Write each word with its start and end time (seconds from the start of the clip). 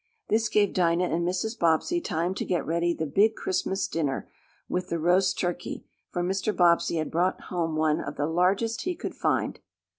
This 0.29 0.49
gave 0.49 0.73
Dinah 0.73 1.13
and 1.13 1.23
Mrs. 1.27 1.59
Bobbsey 1.59 2.01
time 2.01 2.33
to 2.33 2.43
get 2.43 2.65
ready 2.65 2.91
the 2.91 3.05
big 3.05 3.35
Christmas 3.35 3.87
dinner, 3.87 4.27
with 4.67 4.89
the 4.89 4.97
roast 4.97 5.37
turkey, 5.37 5.85
for 6.09 6.23
Mr. 6.23 6.57
Bobbsey 6.57 6.95
had 6.95 7.11
brought 7.11 7.39
home 7.39 7.75
one 7.75 7.99
of 8.01 8.15
the 8.15 8.25
largest 8.25 8.81
he 8.81 8.95
could 8.95 9.13
find. 9.13 9.59